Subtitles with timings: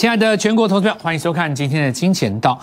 [0.00, 2.58] 亲爱的全国投票，欢迎收看今天的《金钱道》。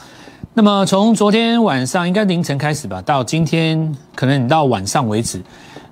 [0.55, 5.39] 那么从昨天晚上应该凌晨开始吧，到今天可能你到晚上为止，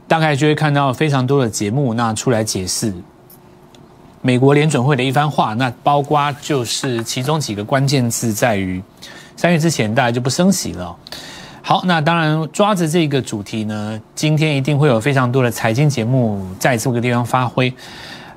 [0.07, 2.91] 大概就会看到非常多的节目，那出来解释
[4.23, 5.53] 美国联准会的一番话。
[5.53, 8.81] 那包括就是其中几个关键字在于
[9.37, 10.95] 三月之前大概就不升息了。
[11.61, 17.71] 好，那当然抓着这个主题呢，今天一定会有非常多的财经节目在这个地方发挥。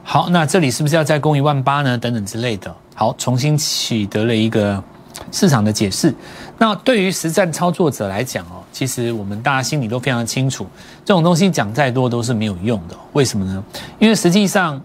[0.03, 1.97] 好，那这里是不是要再攻一万八呢？
[1.97, 2.75] 等等之类的。
[2.99, 4.83] 好，重新取得了一个
[5.31, 6.13] 市场的解释。
[6.59, 10.67] 那对于实战操作者来讲哦，其实我们大家心里都非常清楚，
[11.05, 12.97] 这种东西讲再多都是没有用的。
[13.13, 13.63] 为什么呢？
[14.01, 14.83] 因为实际上，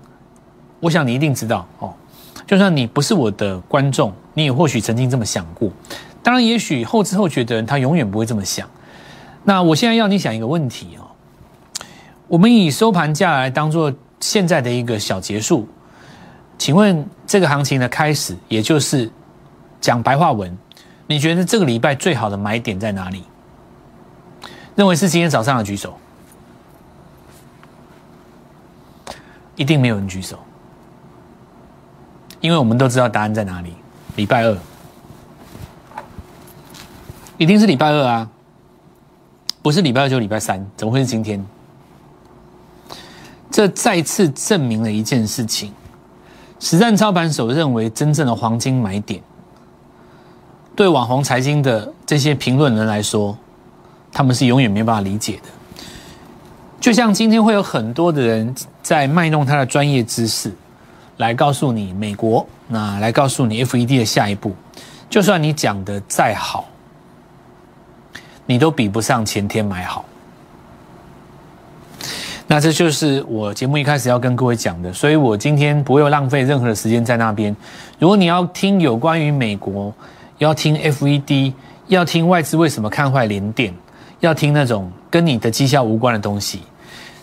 [0.79, 1.91] 我想你一定知道哦，
[2.45, 5.71] 就算你不是我的观众，你也或许曾经这么想过。
[6.21, 8.69] 当然，也许后知后觉的人他永远不会这么想。
[9.43, 11.09] 那我现在要你想一个问题哦，
[12.27, 13.91] 我们以收盘价来当做。
[14.19, 15.67] 现在的一个小结束，
[16.63, 19.11] 请问这个行情的开始，也就是
[19.81, 20.57] 讲白话文，
[21.07, 23.25] 你觉得这个礼拜最好的买点在哪里？
[24.73, 25.97] 认为是今天早上的举手，
[29.57, 30.39] 一定没有人举手，
[32.39, 33.73] 因为我们都知道答案在哪里。
[34.15, 34.57] 礼拜二，
[37.37, 38.29] 一定是礼拜二啊，
[39.61, 41.45] 不是礼拜二就礼拜三，怎么会是今天？
[43.51, 45.73] 这再次证明了一件事情：
[46.63, 49.21] 实战操盘手认为真正的黄金买点，
[50.77, 53.37] 对网红财经的这些评论人来说，
[54.13, 55.49] 他们是永远没办法理解的。
[56.79, 60.53] 就像今天会有很多的人在卖弄他的专业知识，
[61.17, 64.55] 来告诉你美国，那来告诉你 FED 的下一步，
[65.09, 66.63] 就算你讲的再好，
[68.45, 70.05] 你都比不上前天买好。
[72.53, 77.55] 那这就是我节目一开始要跟各位讲的，所以我今天不会浪费任何的时间在那边。
[77.97, 79.91] 如果你要听有关于美国，
[80.37, 81.51] 要听 FED，
[81.87, 83.73] 要听外资为什么看坏联电，
[84.19, 86.61] 要听那种跟你的绩效无关的东西，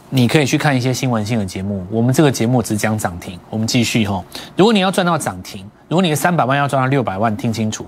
[0.09, 1.87] 你可以去看一些新闻性的节目。
[1.93, 4.21] 我们这个节目只讲涨停，我们继续哈。
[4.57, 7.87] 如果你要赚到涨停，如果你的三百万要赚到六百万，听清楚，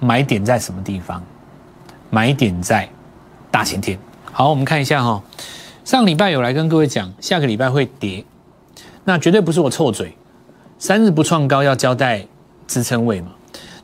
[0.00, 1.22] 买点在什么地方？
[2.08, 2.88] 买点在
[3.50, 3.98] 大前天。
[4.32, 5.22] 好，我们看一下哈。
[5.84, 8.24] 上礼拜有来跟各位讲，下个礼拜会跌，
[9.04, 10.16] 那绝对不是我臭嘴。
[10.78, 12.26] 三日不创高要交代
[12.66, 13.28] 支撑位嘛？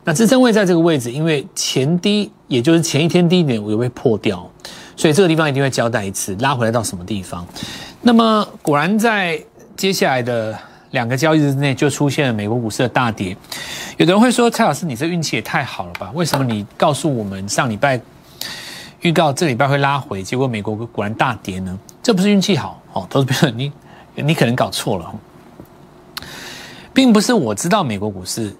[0.03, 4.49] 那支撑位在这个位置，因为前低，也就是前一天低点我又被破掉，
[4.95, 7.45] 所以这个地方一定会交代一次，拉回来到什么地方？
[8.01, 9.39] 那么果然在
[9.77, 10.57] 接下来的
[10.89, 13.37] 两个交易日之内，就出现了美国股市的大跌。
[13.97, 16.11] 有的人会说：“蔡老师，你这运气也太好了吧？
[16.15, 18.01] 为什么你告诉我们上礼拜
[19.01, 23.71] 预告这礼拜会拉回，结果美国果然大跌呢？”这不是运气好哦，投资朋友，你
[24.15, 25.13] 你可能搞错了，
[26.93, 28.55] 并不是我知道美国股市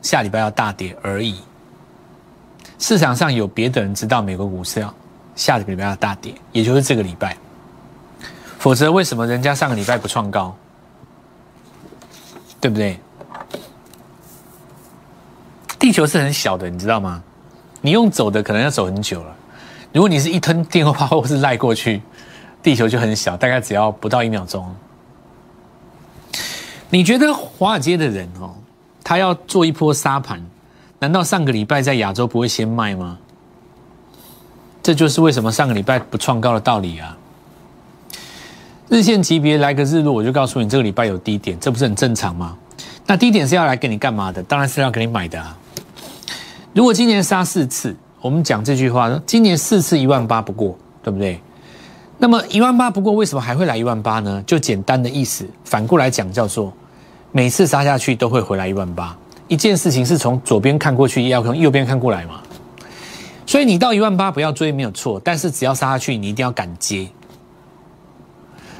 [0.00, 1.40] 下礼拜要大跌而已。
[2.78, 4.92] 市场上有别的人知道美国股市要
[5.34, 7.36] 下个礼拜要大跌，也就是这个礼拜。
[8.58, 10.56] 否则为什么人家上个礼拜不创高？
[12.60, 12.98] 对不对？
[15.78, 17.22] 地球是很小的，你知道吗？
[17.82, 19.36] 你用走的可能要走很久了。
[19.92, 22.00] 如果你是一通电话或是赖过去。
[22.66, 24.66] 地球就很小，大概只要不到一秒钟。
[26.90, 28.56] 你觉得华尔街的人哦，
[29.04, 30.44] 他要做一波沙盘，
[30.98, 33.18] 难道上个礼拜在亚洲不会先卖吗？
[34.82, 37.16] 这就是为什么上个礼拜不创高的道理啊！
[38.88, 42.58] 日线级别来个日落，我就告诉你这个礼拜有低点，这不是很正常吗？
[43.06, 44.42] 那低点是要来给你干嘛的？
[44.42, 45.56] 当然是要给你买的啊！
[46.74, 51.40] 如果今年杀四次，我们讲这句话，今年四次一万八不过，对不对？
[52.18, 54.42] 那么一万八，不过为什么还会来一万八呢？
[54.46, 56.72] 就简单的意思，反过来讲叫做，
[57.30, 59.16] 每次杀下去都会回来一万八。
[59.48, 62.40] 一件事情是从左边看过去，要从右边看过来嘛。
[63.44, 67.06] 所以你到一万八不要追没有错，但是只要杀下去，你一定要敢接。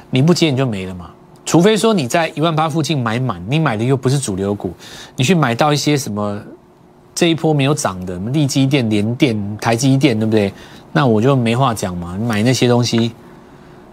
[0.09, 1.11] 你不接你就没了嘛。
[1.45, 4.73] 除非说你在一万八附近买满，你买的又不是主流股，
[5.15, 6.41] 你去买到一些什么
[7.13, 10.51] 这一波没有涨的，利基电、联电、台积电，对不对？
[10.91, 13.13] 那我就没话讲嘛，买那些东西。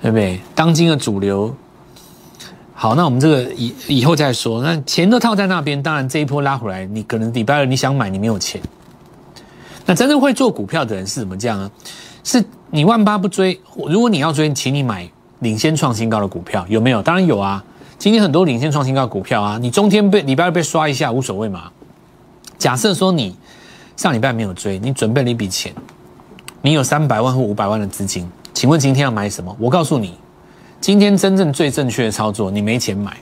[0.04, 0.38] 对不对？
[0.54, 1.56] 当今的主流，
[2.74, 4.62] 好，那我们这个以以后再说。
[4.62, 8.60] 那钱都套在那边，当然这一波拉回来，你可能礼拜二你想买，你没有钱。
[9.86, 11.70] 那真正会做股票的人是怎么这样呢？
[12.22, 13.58] 是你万八不追，
[13.88, 15.08] 如果你要追，请你买
[15.38, 17.00] 领先创新高的股票，有没有？
[17.00, 17.64] 当然有啊。
[17.98, 21.70] 今天很多领先创新高的股票啊，你中天被礼拜二被刷一下无所谓嘛。
[22.58, 23.34] 假设说你
[23.96, 25.72] 上礼拜没有追，你准备了一笔钱，
[26.60, 28.30] 你有三百万或五百万的资金。
[28.54, 29.54] 请问今天要买什么？
[29.58, 30.16] 我告诉你，
[30.80, 33.14] 今天真正最正确的操作，你没钱买。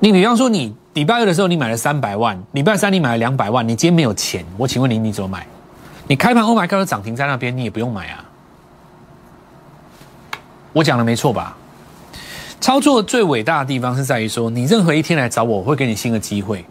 [0.00, 5.46] 你比方说，你礼拜二的时候你买了三百万，礼拜三你买了两百万，你今天没有钱，我请问你你怎么买？
[6.06, 8.24] 你开盘 Oh my God 涨停在那边，你也不用买啊。
[10.72, 11.56] 我讲的没错吧？
[12.60, 16.64] 操作最伟大的地方是在于说，你任何一天来找我，我会给你新的机会。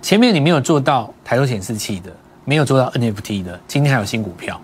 [0.00, 2.10] 前面你没有做到抬头显示器的，
[2.44, 4.60] 没有做到 NFT 的，今天还有新股票。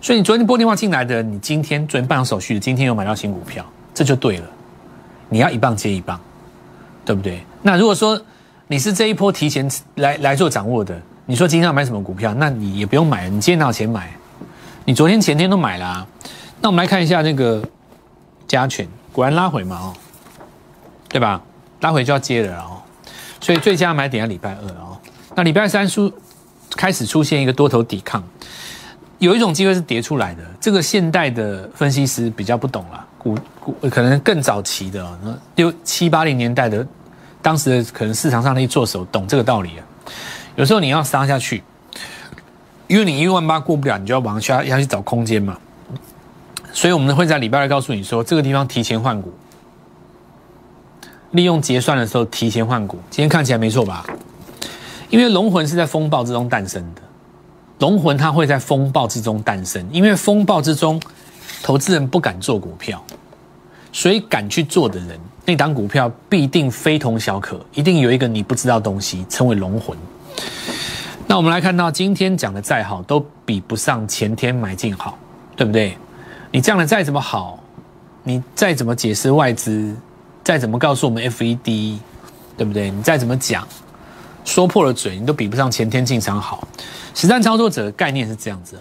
[0.00, 4.46] 所以你昨天拨电话进来的，你今天昨天办好手续，今天又买到新股票，这就对了。
[5.28, 6.18] 你要一棒接一棒，
[7.04, 7.44] 对不对？
[7.62, 8.20] 那如果说
[8.66, 14.10] 你是这一波提前来来做掌握的，你说今天要买什么股票，那你也不用买，你今天拿钱买？
[14.84, 16.06] 你昨天前天都买了啊。
[16.60, 17.62] 那我们来看一下那个
[18.48, 19.94] 加权，果然拉回嘛哦，
[21.08, 21.40] 对吧？
[21.80, 22.80] 拉回就要接了哦。
[23.40, 24.98] 所以最佳买点要礼拜二哦。
[25.34, 26.12] 那礼拜三输
[26.76, 28.22] 开始出现一个多头抵抗。
[29.18, 35.06] 有一种机会是跌出来的，这个现代的分析师比较不懂了，股股可能更早期的，
[35.56, 36.86] 六七八零年代的，
[37.42, 39.84] 当时的可能市场上的一做手懂这个道理啊。
[40.56, 41.62] 有时候你要杀下去，
[42.86, 45.58] 因为你一万八过不了，你就要往下要去找空间嘛。
[46.72, 49.34] 所以我们会在礼拜二告诉你说，这个地方提前换股，
[51.32, 52.98] 利用结算的时候提前换股。
[53.10, 54.06] 今天看起来没错吧？
[55.10, 57.02] 因为龙魂是在风暴之中诞生的。
[57.80, 61.00] 龙魂它会在风暴之中诞生，因为风暴之中，
[61.62, 63.02] 投资人不敢做股票，
[63.92, 69.96] 所以敢去做的人，那档股票必定非同小可，一定有一个你不知道东西，称为龙魂。
[71.26, 75.18] 那我们来看到今天讲的再好，都比不上前天买进好，
[75.56, 75.96] 对不对？
[76.52, 77.58] 你这样的再怎么好，
[78.22, 79.96] 你再怎么解释外资，
[80.44, 81.98] 再怎么告诉我们 FED，
[82.58, 82.90] 对不对？
[82.90, 83.66] 你再怎么讲，
[84.44, 86.66] 说破了嘴，你都比不上前天进场好。
[87.14, 88.80] 实战操作者的概念是这样子，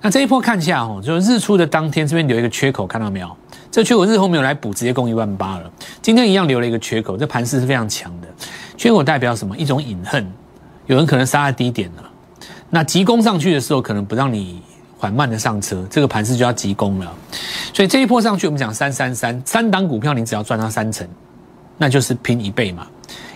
[0.00, 3.36] 那这一波看一下哦，就是日出的当天这边留一个缺口，看到没有？
[3.70, 5.70] 这缺口日后没有来补，直接攻一万八了。
[6.02, 8.28] 今天一样留了一个缺口，这盘势是非常强的。
[8.76, 9.56] 缺口代表什么？
[9.56, 10.30] 一种隐恨，
[10.86, 12.10] 有人可能杀在低点了。
[12.68, 14.60] 那急攻上去的时候，可能不让你
[14.98, 17.12] 缓慢的上车，这个盘势就要急攻了。
[17.72, 21.08] 所以这一波上去，我们讲三三三三档股票，你只要赚到三成，
[21.78, 22.86] 那就是拼一倍嘛。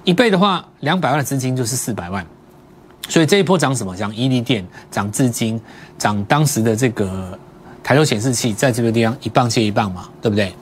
[0.05, 2.25] 一倍的话，两百万的资金就是四百万。
[3.09, 3.95] 所以这一波涨什么？
[3.97, 5.61] 涨伊利电，涨资金，
[5.99, 7.39] 涨当时的这个
[7.83, 10.55] 抬头显示器，在这个地方一棒接一棒嘛，对不对？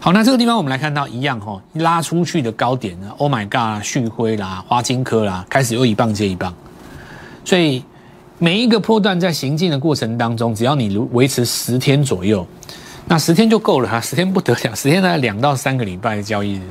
[0.00, 6.54] 好，那这个地方我们来看到一样哈，拉出去的高点呢，Oh my God，旭辉啦，华金科啦，开始又一棒接一棒。
[7.44, 7.82] 所以
[8.38, 12.46] 每一个波段在行进的过程当中，只要你如维持十天左右，
[13.08, 16.62] 那十天就够了哈，十天不得了，十天大概两到三个礼拜的交易日，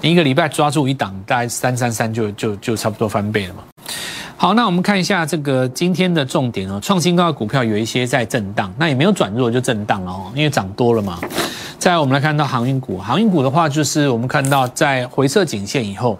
[0.00, 3.62] 你一个礼拜抓住一档，大概三三三就就就差不多翻倍了嘛。
[4.36, 11.18] 好，那我们看一下这个今天的重点哦，创新高的股票有一些在震荡，那也没有转弱就震荡了哦，因为涨多了嘛。
[11.78, 16.18] 再来，我们来看到航运股，航运股的话，就是我们看到在回撤颈线以后，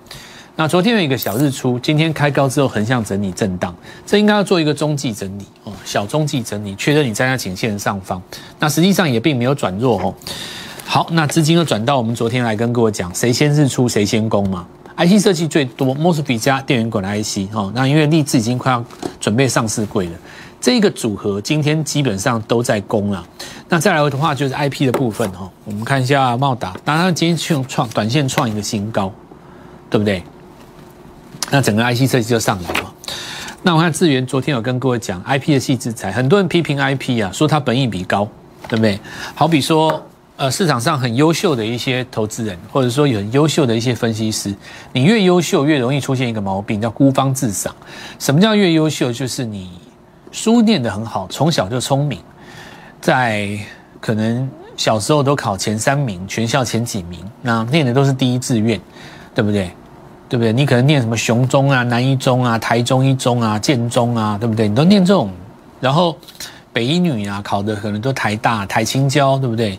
[0.56, 3.74] 那昨天有一个小日出，今天开高之后横向整理震荡，
[4.06, 8.22] 这应该要做一个中继整理哦，小中继整理，确认你站在颈线上方。
[8.58, 10.14] 那实际上也并没有转弱哦。
[10.94, 14.64] 好，那资金又转到我们昨天来跟各位讲，谁先日出谁先攻嘛。
[14.96, 18.84] IC 设计最多，Mosfet 加电源管的 IC 哦，那因为立志已经快要
[19.18, 20.12] 准备上市柜了，
[20.60, 23.26] 这一个组合今天基本上都在攻了。
[23.68, 29.12] 那再来的话就是 IP 的部分哈，我们看一下茂达，当然今天创创短线创一个新高，
[29.90, 30.22] 对不对？
[31.50, 32.94] 那整个 IC 设计就上来了。
[33.64, 38.28] 那我看智源昨天有跟各位讲 IP 的细制材，很多人批评 IP 啊，说它本益比高，
[38.68, 39.00] 对不对？
[39.34, 40.00] 好比说。
[40.36, 44.52] 呃，市场上很优秀的一些投资人，或者说有很优秀的一些分析师，
[44.92, 47.72] 你越优秀越容易出现一个毛病，叫孤芳自赏。
[48.18, 49.12] 什么叫越优秀？
[49.12, 49.70] 就是你
[50.32, 52.18] 书念得很好，从小就聪明，
[53.00, 53.56] 在
[54.00, 58.80] 可能小时候都考前三名，全校前几名，那念的都是第一志愿，
[59.36, 59.70] 对不对？
[60.28, 60.52] 对不对？
[60.52, 64.66] 你可能念什么雄中啊、南一中啊、台中一中啊、建中啊，对不对？
[64.66, 65.30] 你都念这种，
[65.80, 66.16] 然后
[66.72, 69.78] 北一女啊，考的可能都台大、台青交，对不对？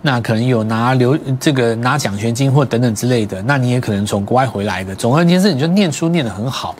[0.00, 4.94] 那可能有拿留这个拿奖学金或等等之类的，那你也可能从国外回来的。
[4.94, 6.74] 总而言之，你就念书念得很好。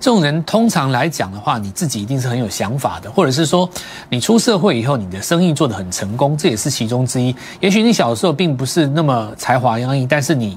[0.00, 3.68] 这种人通常来讲的话，你自己一定是很有想法的，或者是说
[4.08, 7.34] 你出社会以后，你的生意做得很成功，这也是其中之一。
[7.58, 10.56] 也许你小时候并不是那么才华洋溢，但是你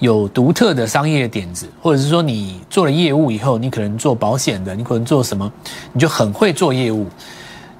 [0.00, 5.48] 有独特的商业点子，或者是说你做了业务以后，你可能做保险的，你可能做什么，
[5.92, 7.06] 你就很会做业务。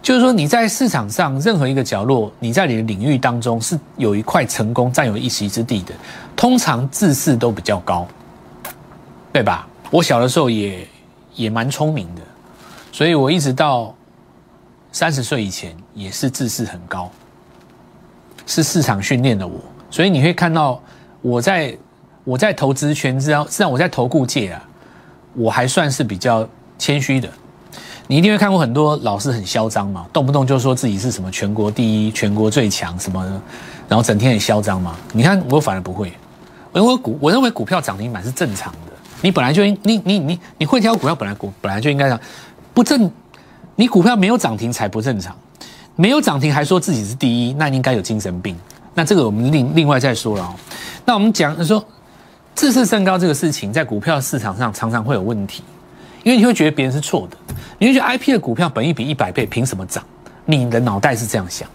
[0.03, 5.95] 就是说，你在市场上任何一个角落，你在你的领域当中是有一块成功、占有一席之地的，
[6.35, 8.07] 通常自视都比较高，
[9.33, 9.69] 对吧？
[9.93, 10.89] 我小的时候也
[11.37, 12.23] 也蛮聪明的，
[12.91, 13.95] 所以我一直到
[14.91, 17.09] 三十岁以前也是自视很高，
[18.45, 19.61] 是市场训练的我。
[19.89, 20.83] 所以你会看到
[21.21, 21.79] 我在
[22.25, 24.65] 我在投资圈，知道，实际上我在投顾界啊，
[25.35, 27.29] 我还算是比较谦虚的。
[28.13, 33.31] 你一定会看过很多老师很嚣张嘛，动不动就说自己是什么全国第一、全国最强什么的，
[33.89, 34.95] 然后整天很嚣张嘛。
[35.15, 36.13] 你看我反而不会，
[36.75, 38.93] 因为股我认为股票涨停板是正常的。
[39.23, 42.21] 你本来就应你你你你会挑股票，本来股本来就应该这样，
[42.75, 43.11] 不正。
[43.77, 45.35] 你股票没有涨停才不正常，
[45.97, 48.55] 没有涨停还说自己是第一，那应该有精神病。
[48.93, 50.55] 那这个我们另另外再说了哦。
[51.07, 51.83] 那我们讲说，
[52.55, 55.63] 自视甚高这个事情，在股票市场上常常会有问题，
[56.23, 57.37] 因为你会觉得别人是错的，
[57.79, 60.05] 你会觉得 I P 的股票本一比一百倍，凭什么涨？
[60.45, 61.69] 你的脑袋是这样想，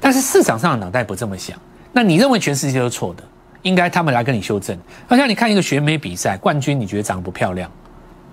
[0.00, 1.58] 但是市场上的脑袋不这么想。
[1.92, 3.22] 那你认为全世界都是错的，
[3.62, 4.76] 应该他们来跟你修正。
[5.06, 7.70] 好像你看一个选美比赛冠军，你觉得长得不漂亮，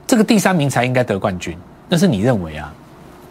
[0.08, 2.74] 这个第三名才应该得冠军，那是你认为啊？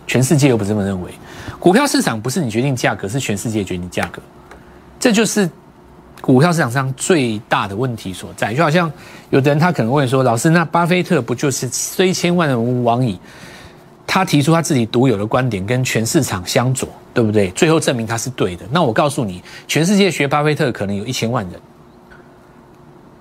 [0.06, 1.12] 全世界又不这么认为，
[1.60, 4.20] 股票市场不是你决定价格，是全世界决定价格，
[4.98, 5.48] 这就是
[6.20, 8.54] 股票市场上最大的问题所在。
[8.54, 8.90] 就好像
[9.30, 13.18] 有的人他可能会说：“老师，那巴菲特不就是虽千万人吾往矣？
[14.06, 17.48] 他提出他自己独有的观点，跟全市场相左，对不对？
[17.50, 18.66] 最后证明他是对的。
[18.70, 21.60] 那我告诉你，全世界学巴菲特可能有一千万人，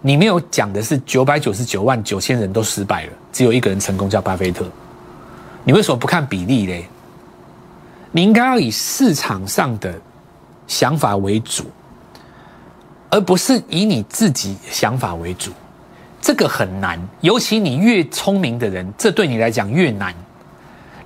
[0.02, 4.66] 你没有讲的是九百九十九万九千人都失败了，只有一个人成功，叫巴菲特。”
[5.64, 6.86] 你为什么不看比例嘞？
[8.12, 9.94] 你应该要以市场上的
[10.66, 11.66] 想法为主，
[13.10, 15.52] 而不是以你自己想法为主。
[16.22, 20.14] 这个很难，尤其你越聪明的人，这对你来讲越难。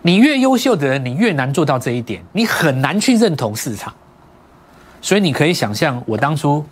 [0.02, 2.22] 你越优秀的人，你越难做到这一点。
[2.34, 3.94] 你很难去认同市场，
[5.02, 6.66] 所以你可以想象，我当初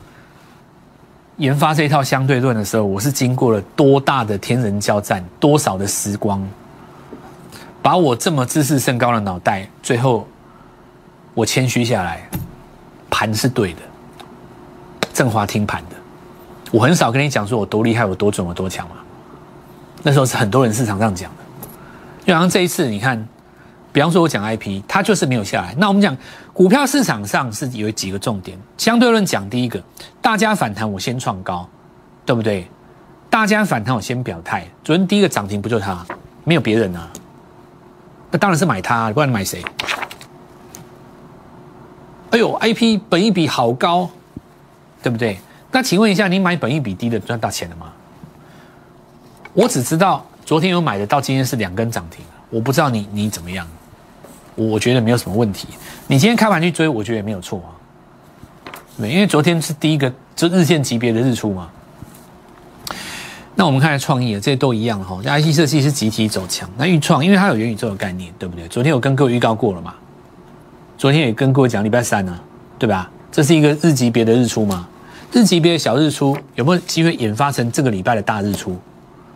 [1.37, 6.45] 研发这一套相对论的时候，我是经过了多大的天人交战，多少的时光。
[7.81, 10.27] 把我这么自视甚高的脑袋，最后
[11.33, 12.27] 我谦虚下来，
[13.09, 13.79] 盘是对的，
[15.13, 15.95] 振华听盘的，
[16.71, 18.95] 我很少跟你讲说我多厉害，我多准，我多强嘛。
[20.03, 21.43] 那时候是很多人市场上讲的，
[22.25, 23.27] 就好像这一次你看，
[23.91, 25.75] 比方说我讲 I P，它就是没有下来。
[25.77, 26.17] 那我们讲
[26.53, 29.81] 股票市场上是有几个重点，相对论讲第一个，
[30.21, 31.67] 大家反弹我先创高，
[32.25, 32.67] 对不对？
[33.29, 36.05] 大家反弹我先表态，昨天第一个涨停不就它，
[36.43, 37.07] 没有别人啊。
[38.31, 39.63] 那当然是买它，不然买谁？
[42.31, 44.09] 哎呦，I P 本一比好高，
[45.01, 45.37] 对不对？
[45.71, 47.87] 那请问一下，你买本一比低的赚到钱了吗？
[49.53, 53.67] 我只知道昨天有买的，到今天是两根涨停，我不知道你你怎么样。
[54.55, 55.69] 我觉得没有什么问题。
[56.07, 57.71] 你今天开盘去追，我觉得也没有错啊。
[58.97, 61.69] 对，因为昨天是第一个就日线级别的日出嘛。
[63.55, 65.21] 那我们看下创意啊，这些都一样哈。
[65.23, 68.67] IC 设计是集体走强，那预创因为它有元宇宙的概念，对不对？
[68.67, 69.93] 昨天有跟各位预告过了嘛？
[70.97, 72.39] 昨天也跟各位讲礼拜三呢，
[72.77, 73.09] 对吧？
[73.31, 74.87] 这是一个日级别的日出嘛？
[75.31, 78.77] 日级别的小日出有没有机会引发成这个礼拜的大日出？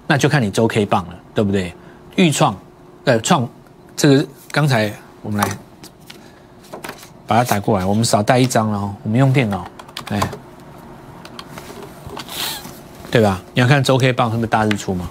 [0.07, 1.73] 那就看你周 K 棒了，对不对？
[2.15, 2.55] 预创，
[3.05, 3.47] 呃，创
[3.95, 5.57] 这个刚才我们来
[7.25, 9.65] 把它打过来，我们少带一张了，我们用电脑，
[10.09, 10.19] 哎。
[13.11, 13.41] 对吧？
[13.53, 15.09] 你要看周 K 棒是不是大日出嘛？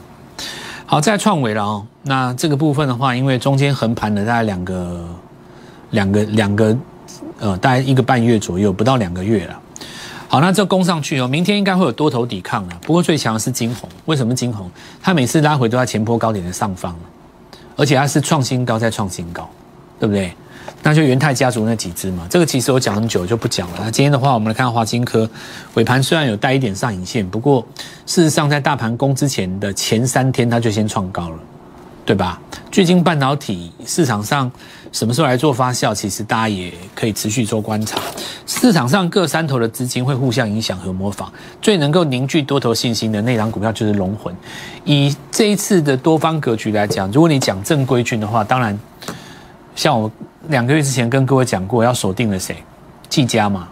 [0.85, 1.87] 好，再创维了哦。
[2.03, 5.09] 那这个部分的话，因为中间横盘了大概两个、
[5.89, 6.77] 两个、两个，
[7.39, 9.59] 呃，大概一个半月左右，不到两个月了。
[10.35, 12.77] 好，那这攻上去哦，明天应该会有多头抵抗了。
[12.83, 14.69] 不过最强的是金红，为什么金红？
[15.01, 16.93] 它每次拉回都在前坡高点的上方，
[17.77, 19.49] 而且它是创新高再创新高，
[20.01, 20.35] 对不对？
[20.83, 23.75] 那就元泰家族那几只嘛，这个其实我讲很久就不讲了。
[23.83, 25.31] 那今天的话，我们来看华金科
[25.75, 27.65] 尾盘虽然有带一点上影线，不过
[28.05, 31.39] 事实上在大盘攻之前的前三天，它就先创高了，
[32.05, 32.41] 对吧？
[32.73, 34.51] 最近半导体市场上
[34.95, 38.01] 什么时候来做发酵，其实大家也可以持续做观察。
[38.47, 44.33] 市场上各三头的资金会互相影响和模仿，最能够凝聚多头信心的那张股票就是龙魂。
[44.85, 48.79] 以这一次的多方格局来讲，如果你讲正规军的话，当然
[49.75, 50.11] 像我。
[50.49, 52.55] 两个月之前跟各位讲过，要锁定了谁？
[53.09, 53.67] 技嘉嘛，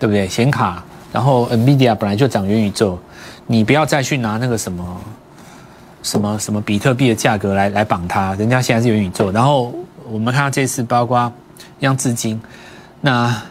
[0.00, 0.26] 对不对？
[0.26, 0.82] 显卡，
[1.12, 2.98] 然后 NVIDIA 本来就涨元宇宙，
[3.46, 5.00] 你不要再去拿那个什么
[6.02, 9.30] 什么什么比特币的价格来来绑它，人家现在是元宇宙。
[9.32, 9.74] 然后
[10.12, 11.32] 我们看到这次包括
[11.80, 12.40] 像资金，
[13.00, 13.42] 那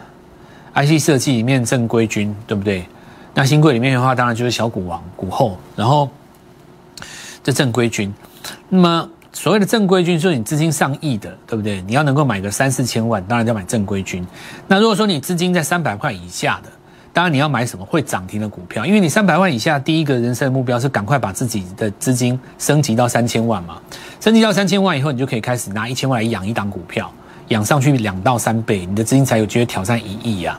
[0.74, 2.86] IC 设计里面正规军，对不对？
[3.34, 6.08] 那新贵里面的话，当然就是小股王、股后，然后
[7.42, 8.14] 这正规军，
[8.68, 9.08] 那么。
[9.34, 11.80] 所谓的正规军，说你资金上亿的，对不对？
[11.86, 14.22] 你要能够买个三四千万，当然要买正规军。
[14.68, 16.70] 那如果说你资金在三百块以下的，
[17.12, 23.78] 当然你要买什么会涨停的股票，因为你三百万以下，第一个人生的目标是赶快把自己的资金升级到三千万嘛。
[24.18, 27.12] 升级到三千万以后，你就可以开始拿一千万来养一档股票，
[27.48, 30.58] 养上去两到三倍，你的资金才有机会挑战一亿呀。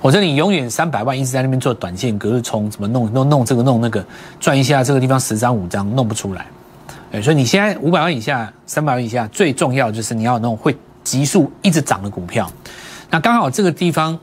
[0.00, 4.04] 否则你永远三百万一直在那边做短线隔日冲，怎么弄弄弄这个弄那个，
[4.38, 6.46] 赚一下这个地方十张五张弄不出来。
[7.12, 12.48] 哎，所以你现在五百万以下、三百万以下，最重要就是你要那种会急速一直涨的股票。
[13.10, 14.16] 那刚好这个地方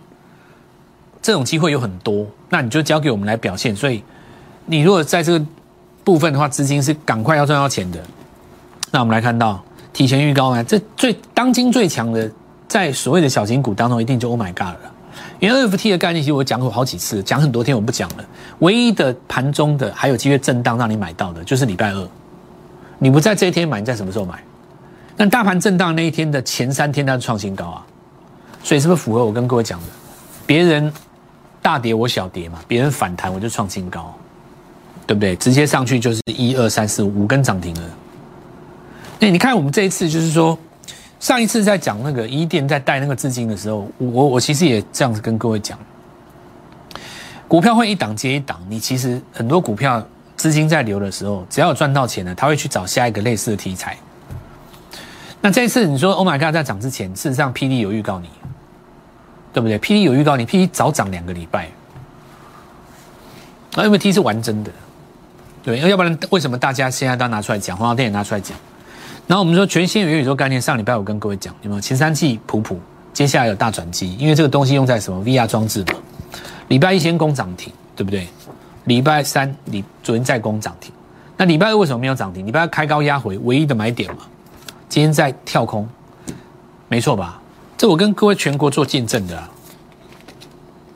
[1.27, 3.75] 这种机会有很多，那你就交给我们来表现。
[3.75, 4.01] 所以
[4.65, 5.45] 你如果在这个
[6.01, 7.99] 部分的话，资金是赶快要赚到钱的。
[8.91, 12.31] 那我们来看到提前预告呢，这最当今最强的，
[12.69, 14.93] 在所谓的小型股当中，一定就 Oh my God 了。
[15.41, 18.23] 因为 NFT 的概念，其实我讲过好几次，讲很多天，我不讲了。
[18.59, 22.07] 唯一的盘中的还有机会震荡让你买到的，就是礼拜二。
[22.99, 24.41] 你不在这一天买，你在什么时候买？
[25.17, 27.85] 那大盘震荡那一天的前三天，它是创新高啊。
[28.63, 29.87] 所以是不是符合我跟各位讲的？
[30.45, 30.89] 别人
[31.67, 34.15] 大跌我小跌嘛，别人反弹我就创新高，
[35.05, 35.35] 对不对？
[35.35, 37.81] 直接上去就是一二三四五根涨停了。
[39.19, 40.57] 哎，你看我们这一次就是说，
[41.19, 45.77] 上一次在讲那个一店在带那个资金的时候，我我其实也这样子跟各位讲，
[47.49, 50.01] 股票会一档接一档，你其实很多股票。
[50.37, 53.97] 资金在流的时候，只要赚到钱了，他会去找下一个类似的题材。
[55.41, 58.29] 那这一次你说 “Oh my God” 在涨之前，事实上霹雳有预告你，
[59.57, 59.79] 对不对？
[59.79, 61.67] 霹雳有预告你，霹雳早涨两个礼拜。
[63.73, 64.69] 那因为 T 是玩真的，
[65.63, 68.55] 对，要不然为什么大家现在都拿出来讲，黄浩电也拿出来讲？
[69.25, 71.81] 然后我们说全新元宇宙概念，上礼拜我跟各位讲，有没有？
[71.81, 72.79] 前三季普普，
[73.13, 75.95] 接下来有大转机，因为这个东西用在什么 VR 装置嘛。
[76.67, 78.27] 礼拜一先攻涨停，对不对？
[78.83, 80.93] 礼拜三，你昨天再攻涨停，
[81.35, 82.45] 那礼拜二为什么没有涨停？
[82.45, 84.19] 礼拜二开高压回，唯一的买点嘛。
[84.87, 85.89] 今天在跳空，
[86.87, 87.41] 没错吧？
[87.77, 89.49] 这我跟各位全国做见证的啊。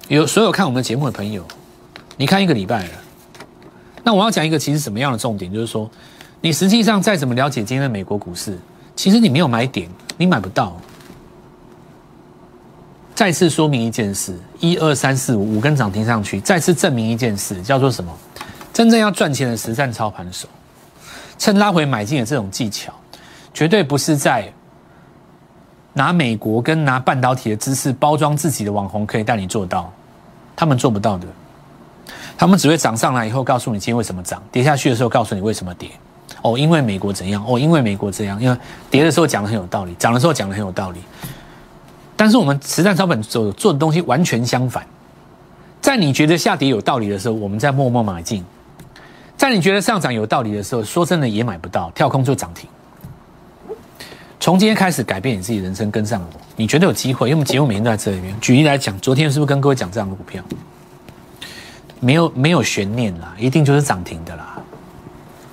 [0.07, 1.45] 有所有看我们节目的朋友，
[2.17, 2.89] 你看一个礼拜了。
[4.03, 5.89] 那我要讲一个其实什么样的重点，就是说，
[6.41, 8.57] 你实际上再怎么了解今天的美国股市，
[8.95, 10.75] 其实你没有买点，你买不到。
[13.13, 18.11] 再次说明一件事：一二三四五五根涨停上去，再次证明一件事，叫做什么？
[18.73, 20.47] 真正要赚钱的实战操盘手，
[21.37, 22.91] 趁拉回买进的这种技巧，
[23.53, 24.51] 绝对不是在
[25.93, 29.91] 拿美国跟拿半导体的知识包装自己的网红可以带你做到，
[30.55, 31.27] 他们做不到的。
[32.37, 35.89] 他们只会涨上来以后告诉你今天为什么涨，跌下去的时候告诉你为什么跌。
[36.41, 37.43] 哦，因为美国怎样？
[37.47, 38.41] 哦，因为美国这样。
[38.41, 38.57] 因为
[38.89, 40.99] 跌的时候讲的很有道理，涨的时候讲的很有道理。
[42.15, 44.85] 但是我们实战操盘所做的东西完全相反，
[45.81, 48.41] 在你觉得下跌有道理的时候，我们在默默买进；
[49.37, 52.69] 在你觉得上涨有道理的时候，说真的也买不到，跳空就涨停。
[54.41, 57.29] 从今天开始改变你自己人生，跟上我，你觉得有机会？
[57.29, 58.35] 因为我们节目每天都在这里面。
[58.41, 60.43] 举例来讲，昨天是不是跟各位讲这样的股票？
[61.99, 64.59] 没有没有悬念啦，一定就是涨停的啦。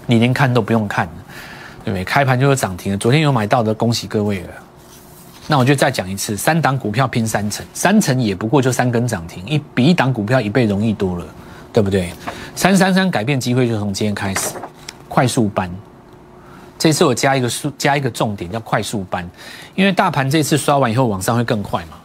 [0.06, 1.06] 你连看都不用看，
[1.84, 2.02] 对不对？
[2.02, 2.96] 开盘就有涨停了。
[2.96, 4.48] 昨天有买到的，恭喜各位了。
[5.46, 11.26] 那我就再讲一次，三档股票拼三成，三成也不过就三根涨停，一比一档股票一倍容易多了，
[11.74, 12.10] 对不对？
[12.56, 14.56] 三三三改变机会就从今天开始，
[15.10, 15.70] 快速搬。
[16.78, 19.28] 这次我加一个数，加一个重点叫快速班，
[19.74, 21.96] 因为大盘这次刷完以后往上会更快嘛。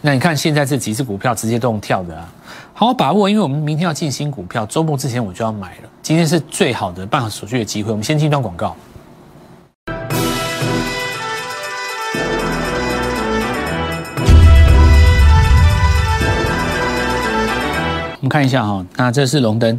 [0.00, 2.32] 那你看现在这几只股票直接都用跳的啊，
[2.72, 5.88] 好好把握，因为我们明天要进新股票，周末之前我就要买了。
[6.00, 8.76] 今天是最好的办好手续的机会，我们先进一段广告。
[18.20, 19.76] 我们看一下哈，那这是龙灯。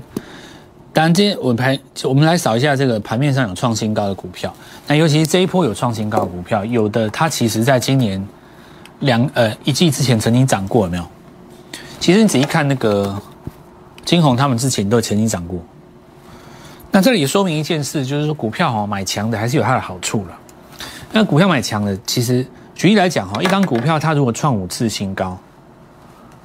[0.92, 4.54] 当然，今天我盘我们来扫一下这个盘面上有创新高的股票。
[4.88, 8.28] 那尤其是这一波有创新高的股票，有的它其实在今年
[9.00, 11.06] 两呃一季之前曾经涨过，有没有？
[12.00, 13.16] 其实你仔细看那个
[14.04, 15.60] 金红他们之前都曾经涨过。
[16.92, 20.38] 那这里也说明一件事，就是说股票哈买强的还是有它的好处了。
[21.12, 25.38] 那股票买强的，其实举例来讲哈，一张股票它如果创五次新高，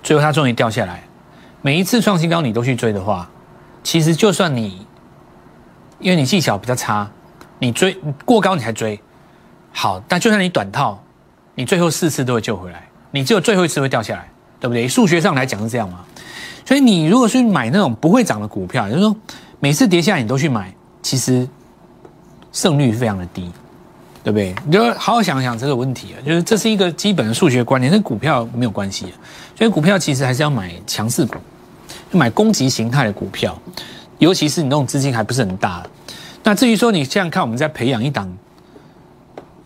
[0.03, 1.03] 最后它终于掉下来。
[1.63, 3.29] 每一次创新高你都去追的话，
[3.85, 4.85] 其实就算你，
[6.01, 7.09] 因为你技巧比较差，
[7.59, 8.99] 你追过高你还追，
[9.73, 11.01] 好，但就算你短套，
[11.55, 14.89] 你最后四次都会救回来，你只有最后一次会掉下来，对不对？
[14.89, 16.01] 数学上来讲是这样嘛。
[16.65, 19.15] 所以你如果去买那种不会涨的股票，就是说
[19.61, 21.47] 每次跌下来你都去买，其实
[22.51, 23.51] 胜率非常的低，
[24.23, 24.55] 对不对？
[24.65, 29.13] 你就好好想想这个问题啊，就是这是一个基本的数学观念，跟股票没有关系，
[29.55, 31.37] 所以股票其实还是要买强势股。
[32.17, 33.57] 买攻击形态的股票，
[34.19, 35.85] 尤其是你那种资金还不是很大。
[36.43, 38.31] 那至于说你这样看，我们在培养一档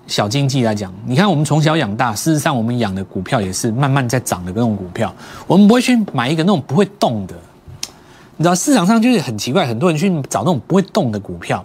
[0.07, 5.15] 小经济来讲，你看我们从小养大，事实上我们养的股票也是慢慢在涨的那种股票。
[5.47, 7.35] 我们不会去买一个那种不会动的。
[8.37, 11.65] 你知道市场上就是很奇怪，很多人去找那种不会动的股票，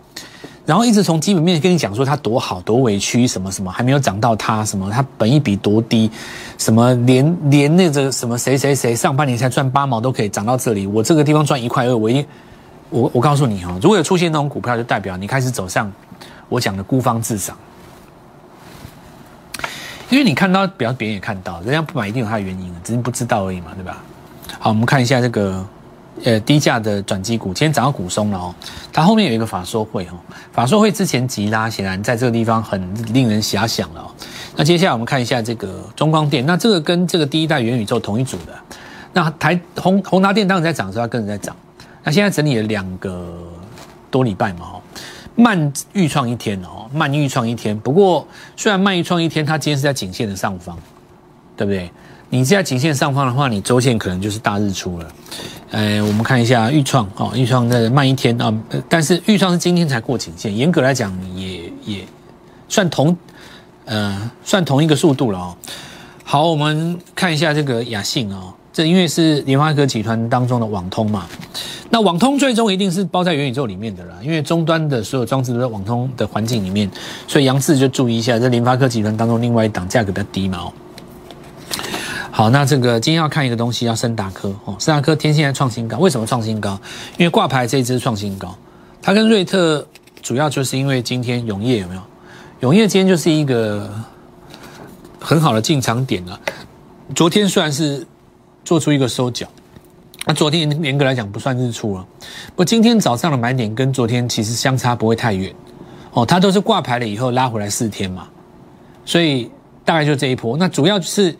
[0.66, 6.10] 然后一直从基本面跟你讲说它多好多委屈什么什么还没有涨到它什么它本一比多低，
[6.58, 12.26] 什么连连那个什么谁谁谁上半年才赚八毛都可以涨到这里，我这个地方赚一块二，我一
[12.90, 15.92] 我我告诉你哈，如果有出现那种股票，就代表你开始走上
[16.48, 17.58] 我讲的孤芳自赏，
[20.10, 24.02] 因为你看到，表示别人也看到，人家不买一定有他的原因，只是不知道而已嘛，对吧？
[24.60, 25.66] 好，我们看一下这个。
[26.24, 28.54] 呃，低价的转机股，今天涨到股松了哦。
[28.94, 30.14] 它后面有一个法说会哦，
[30.52, 32.80] 法说会之前急拉，显然在这个地方很
[33.14, 34.12] 令人遐想了哦。
[34.56, 38.54] 那接下来我们看一下这个中光电，那这个跟这个第一代元宇宙同一组的。
[39.12, 41.56] 那台宏宏达电当时在涨，是它跟着在涨。
[42.04, 43.36] 那现在整理了两个
[44.12, 44.82] 多礼拜嘛哦，
[45.36, 47.78] 慢预创一天哦，慢预创一天。
[47.80, 50.78] 不过虽然慢预创一天，它今天是在颈线的上方，
[51.58, 51.92] 对不对？
[52.34, 55.08] 你在颈线上方的话，你周线可能就是大日出了。
[55.70, 58.52] 呃，我们看一下豫创哦，豫创在慢一天啊，
[58.90, 62.04] 但是豫创是今天才过颈线，严格来讲也也
[62.68, 63.16] 算同
[63.86, 65.56] 呃算同一个速度了哦。
[66.24, 71.28] 好，我们看一下这个雅信哦，这因为是联发科集团当中的网通嘛，
[71.92, 76.90] 那网通最终一定是包在元宇宙里面的啦，因为终端的所有装置都在网通的环境里面，
[77.28, 80.74] 所以杨志就注意一下，这联发科集团当中另外一档价格比较低嘛哦。
[82.36, 86.72] 好，那这个今天要看一个东西，要森达科哦，森达科天线在创新高，为什么创新高？
[87.16, 88.58] 因为挂牌这一支创新高，
[89.04, 89.88] 它跟瑞特
[90.24, 92.02] 主要就是因为今天永业有没有？
[92.62, 93.88] 永业今天就是一个
[95.20, 96.40] 很好的进场点了。
[97.14, 98.04] 昨天虽然是
[98.66, 99.46] 做出一个收脚，
[100.26, 102.04] 那昨天严格来讲不算日出了，
[102.56, 105.54] 不，今天早上的买点跟昨天其实相差不会太远
[106.14, 108.28] 哦，它都是挂牌了以后拉回来四天嘛，
[109.06, 109.52] 所以
[109.86, 110.58] 大概就这一波。
[110.58, 111.38] 那主要就是。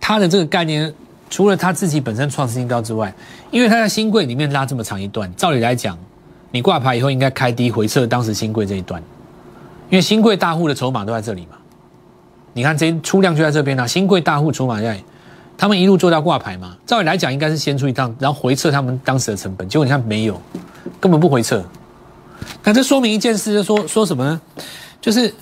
[0.00, 0.92] 它的这个概念，
[1.28, 3.14] 除了它自己本身创新高之外，
[3.50, 5.96] 因为它在新贵里面拉这么长一段，照理来讲，
[6.50, 9.00] 你挂牌以后应该开低回撤当时新贵这一段，
[9.90, 11.58] 因为新贵大户的筹码都在这里嘛。
[12.54, 15.00] 你看这出量就在这边了，新贵大户筹码在，
[15.56, 20.40] 他们一路做到挂牌嘛，照理来讲应该是先出一趟，然后回撤他们当时的成本，结果你看没有，
[20.98, 21.62] 根本不回撤。
[22.64, 24.40] 那这说明一件事，就说说什么呢？
[25.00, 25.32] 就是。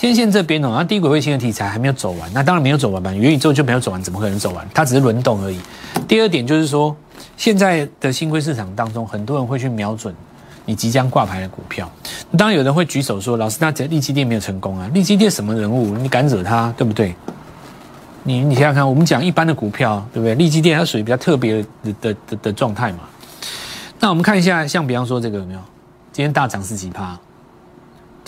[0.00, 4.66] 天线这边哦，那低轨卫星的题材还没有走完，那当然没有走完嘛，元宇宙就没有走完，怎么可能走完？
[4.72, 5.60] 它只是轮动而已。
[6.08, 6.96] 第二点就是说，
[7.36, 10.14] 现在的新规市场当中，很多人会去瞄准
[10.64, 11.86] 你即将挂牌的股票。
[12.38, 14.88] 当然有人会举手说：“老师，那这利基店没有成功啊？
[14.94, 15.94] 利基店什么人物？
[15.98, 17.14] 你敢惹他，对不对？”
[18.24, 20.34] 你你想想看，我们讲一般的股票，对不对？
[20.36, 23.00] 利基店它属于比较特别的的的的状态嘛。
[23.98, 25.60] 那我们看一下，像比方说这个有没有？
[26.10, 27.18] 今天大涨是几趴？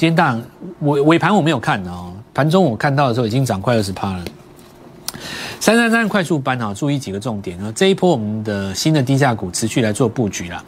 [0.02, 0.36] 今天大
[0.80, 4.24] 尾尾盘我没有看哦，盘中我看到的时候已经涨快二十趴了。
[5.60, 7.72] 三三三快速班啊，注意几个重点啊！
[7.72, 10.60] 这一波我们的新的低价股持续来做布局了。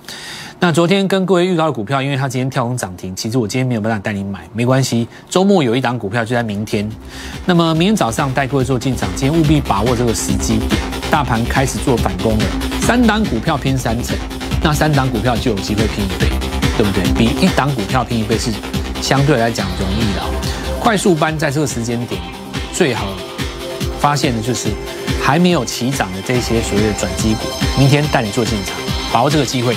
[0.60, 5.08] 那昨天跟各位预告的股票，因为它今天跳空涨停，其实我今天没有办法带你买，没关系。
[5.28, 6.88] 周末有一档股票就在明天，
[7.44, 10.60] 那么明天早上带各位做进场，今天务必把握这个时机。
[11.10, 12.44] 大盘开始做反攻了，
[12.82, 14.16] 三档股票拼三成，
[14.62, 16.28] 那三档股票就有机会拼一倍，
[16.78, 17.02] 对不对？
[17.14, 18.52] 比一档股票拼一倍是。
[19.00, 20.22] 相对来讲容易的，
[20.80, 22.20] 快速班在这个时间点
[22.72, 23.06] 最好
[23.98, 24.68] 发现的就是
[25.22, 27.40] 还没有起涨的这些所谓的转机股，
[27.78, 28.76] 明天带你做进场，
[29.12, 29.76] 把握这个机会。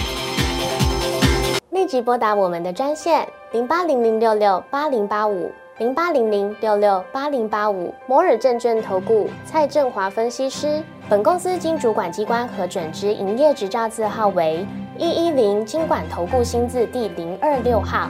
[1.71, 10.81] 立即拨打我们的专线零八零零六六八零八五零八零零六六八零八五摩尔证券投顾蔡振华分析师。
[11.09, 14.65] 本公司经主管机关核准之营业执照字号为
[14.97, 18.09] 一一零金管投顾新字第零二六号。